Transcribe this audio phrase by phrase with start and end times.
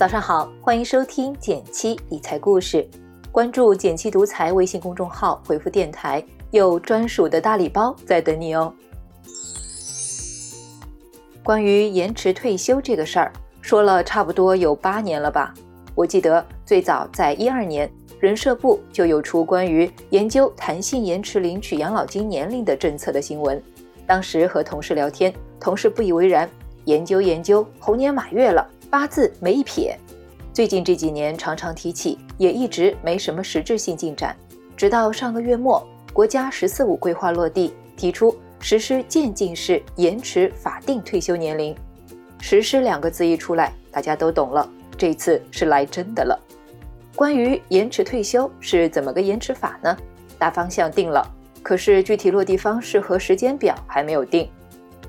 [0.00, 2.88] 早上好，欢迎收听减七理财故事。
[3.30, 8.72] 关注“减七独裁微信公众号，回复“电台”，有专属的大礼包在等你哦。
[11.42, 13.30] 关于延迟退休这个事儿，
[13.60, 15.52] 说了差不多有八年了吧？
[15.94, 17.86] 我记得最早在一二年，
[18.20, 23.62] 人社部就有出关于研究弹性延迟领取养老金年龄的政策的新闻。
[24.06, 25.30] 当时和同事聊天，
[25.60, 26.48] 同事不以为然，
[26.86, 29.96] 研究研究，猴年马月了，八字没一撇。
[30.52, 34.36] 最近这几年常常提起，也一直没什么实质性进展。
[34.76, 41.72] 直到上个月末，国家“十四五”规划落地，提出实施渐进式延迟法定退休年龄。
[42.40, 44.68] 实施两个字一出来，大家都懂了，
[44.98, 46.36] 这次是来真的了。
[47.14, 49.96] 关于延迟退休是怎么个延迟法呢？
[50.36, 51.24] 大方向定了，
[51.62, 54.50] 可是具体落地方式和时间表还没有定。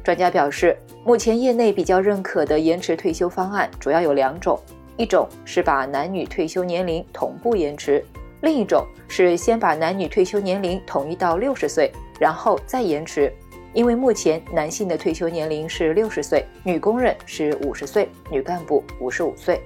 [0.04, 4.60] 专家表示，目前业内比较认可的延迟退休方案主要有两种。
[4.98, 8.04] 一种是把男女退休年龄同步延迟，
[8.42, 13.32] 另一种是先把男女退休年龄统一到六十岁，然后再延迟。
[13.74, 19.62] 因为目前男性的退休年龄是六十岁，女工人是五十岁，女干部五十五岁。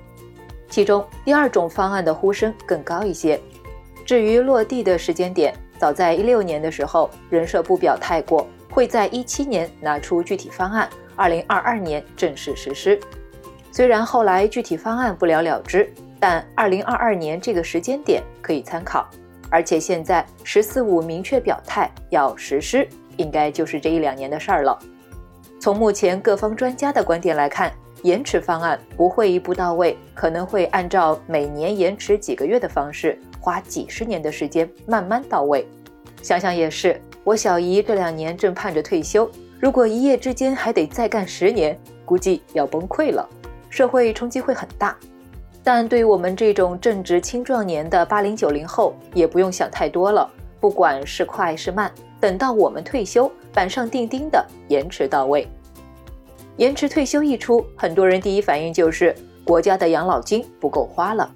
[0.69, 3.39] 其中第二种方案的呼声更高一些。
[4.05, 12.99] 至于落地的时间点，早在一六年的时候，人社部表态过，会在一七年拿出具体方案，二零二二年正式实施。
[13.71, 19.07] 虽然后来具体方案不了了之，但二零二二年这个时间点可以参考。
[19.51, 24.77] 而且现在“十四五”明确表态要实施，应该就是这一两年的事儿了。
[25.59, 35.67] 从目前各方专家的观点来看，延迟方案不会一步到位，可能会按照每年延迟几个月的方式，花几十年的时间慢慢到位。
[36.23, 39.29] 想想也是，我小姨这两年正盼着退休，
[39.59, 43.29] 如果一夜之间还得再干十年，估计要崩溃了。
[43.69, 44.97] 社会冲击会很大，
[45.63, 50.27] 但对于我们这种正值青壮年的八零九零后，也不用想太多了。
[50.59, 55.47] 不管是快是慢，等到我们退休，板上钉钉的延迟到位。
[56.57, 59.13] 延迟退休一出，很多人第一反应就是
[59.45, 61.31] 国家的养老金不够花了。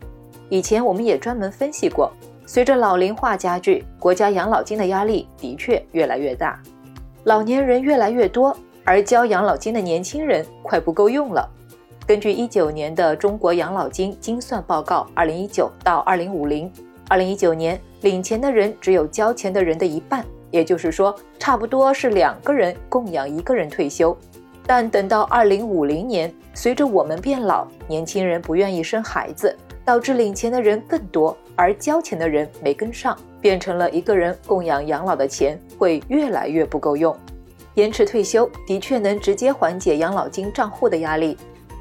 [0.49, 2.11] 以前我们也专门分析过，
[2.45, 6.59] 随着老龄化加剧，国家养老金的压力的确越来越大，
[7.23, 11.47] 老年人越来越多，而交养老金的年轻人快不够用了。
[12.07, 16.71] 根据一九年的中国养老金精算报告，二零一九到二零五零，
[17.07, 24.17] 二零一九年领钱的人只有交钱的人的一半，也就是说，差不多是两个人供养一个人退休。
[24.65, 29.55] 但等到二零五零年，随着我们变老，年轻人不愿意生孩子，
[29.89, 37.17] 导致领钱的人更多，而交钱的人没跟上，变成了一个人供养养老的钱会越来越不够用。
[37.73, 41.35] 延迟退休的确能直接缓解养老金账户的压力。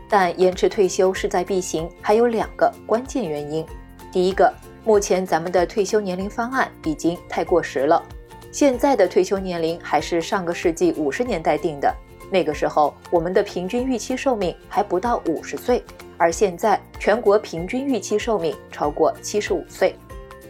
[0.09, 3.63] 但延迟退休势在必行，还有两个关键原因。
[4.11, 4.51] 第一个，
[4.87, 8.03] 目前咱们的退休年龄方案已经太过时了。
[8.51, 11.95] 现在的退休年龄还是上个世纪五十年代定的，
[12.33, 15.85] 那个时候我们的平均预期寿命还不到五十岁，
[16.19, 19.95] 而现在全国平均预期寿命超过七十五岁。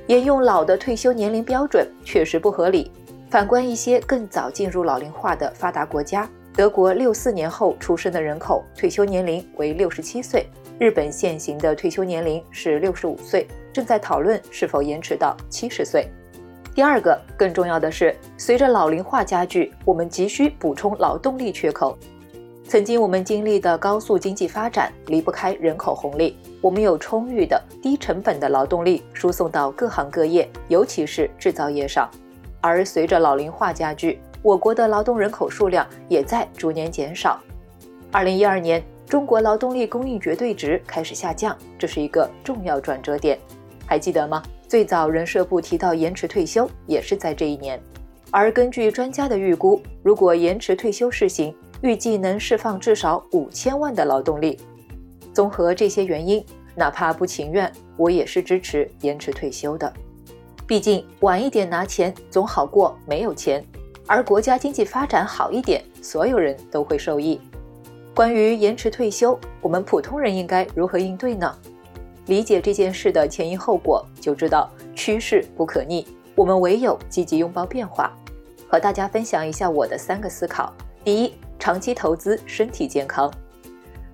[0.09, 2.91] 沿用老的退休年龄标准确实不合理。
[3.31, 6.29] 反观一些更早进入老龄化的发达国家。
[6.55, 10.47] 德国六四年后出生的人口退休年龄为六十七岁，
[10.81, 16.09] 日本现行的退休年龄是六十五岁，正在讨论是否延迟到七十岁。
[16.75, 21.97] 第二个更重要的是，随着老龄化加剧，我们急需补充劳动力缺口。
[22.69, 32.07] 曾经我们经历的高速经济发展离不开人口红利，我们有充裕的低成本的劳动力输送到各行各业，尤其是制造业上。
[32.61, 37.41] 而随着老龄化加剧，我国的劳动人口数量也在逐年减少。
[38.13, 43.39] 二零一二年，中国劳动力供应绝对值开始下降，这是一个重要转折点。
[43.87, 44.43] 还记得吗？
[44.69, 47.81] 最早人社部提到延迟退休，也是在这一年。
[48.31, 54.59] 而根据专家的预估，如果延迟退休试行，预计能释放至少五千万的劳动力。
[55.33, 56.45] 综合这些原因，
[56.75, 59.93] 哪怕不情愿，我也是支持延迟退休的。
[60.67, 63.65] 毕竟晚一点拿钱，总好过没有钱。
[64.07, 67.41] 而国家经济发展好一点，所有人都会受益。
[68.15, 71.55] 关于延迟退休，我们普通人应该如何应对呢？
[72.27, 78.13] 理解这件事的前因后果，就知道趋势不可逆，我们唯有积极拥抱变化。
[78.69, 80.73] 和大家分享一下我的三个思考：
[81.05, 83.31] 第一，长期投资身体健康，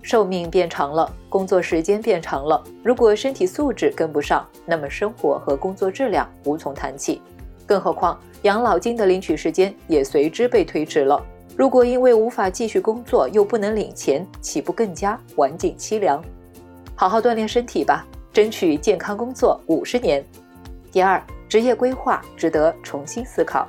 [0.02, 7.20] 寿命变长了，工作时间变长了，如果身体素质跟不上，那么生活和工作质量无从谈起。
[7.66, 11.24] 更何况，养老金的领取时间也随之被推迟了。
[11.56, 16.22] 如果因为无法继续工作又不能领钱，岂不更加晚景凄凉？
[16.96, 20.24] 好好锻炼身体吧，争取健康工作五十年。
[20.90, 23.68] 第二，职业规划值得重新思考。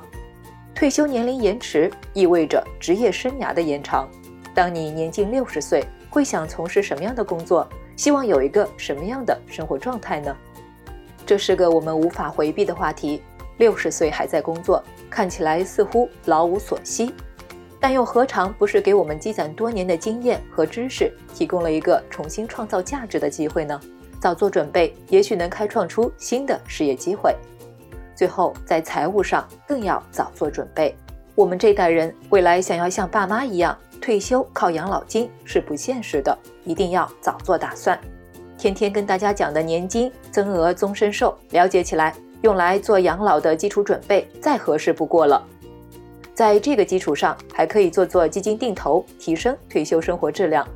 [0.76, 4.06] 退休年龄延迟意味着职业生涯的延长。
[4.54, 7.66] 当你年近六十岁，会想从事什么样的工作？
[7.96, 10.36] 希望有一个什么样的生活状态呢？
[11.24, 13.22] 这是个我们无法回避的话题。
[13.56, 17.10] 六十岁还在工作，看起来似乎老无所依，
[17.80, 23.80] 但又何尝不是给我们积攒多年的经验和知识提供了一个重新创造价值的机会呢？
[24.20, 27.34] 早做准备，也许能开创出新的事业机会。
[28.16, 30.96] 最后，在财务上更要早做准备。
[31.34, 37.98] 我们这代人未来想要像爸妈一样退休靠养老金是不现实的，一定要早做打算。
[38.56, 45.46] 天天跟大家讲的年金增额终身寿，了解起来，用来做养老的基础准备再合适不过了。
[46.32, 50.66] 在这个基础上，还可以做做基金定投，提升退休生活质量。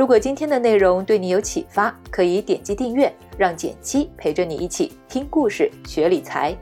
[0.00, 6.56] 如果今天的内容对你有启发，可以点击订阅，让简七陪着你一起听故事、学理财。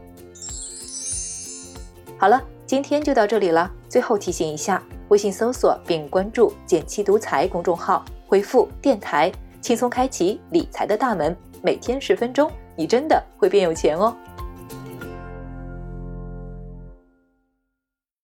[2.18, 3.70] 好了，今天就到这里了。
[3.88, 9.30] 最后提醒一下，微信搜索并关注“简七独裁公众号，回复“电台”，
[9.62, 11.36] 轻松开启理财的大门。
[11.62, 14.16] 每天十分钟，你真的会变有钱哦。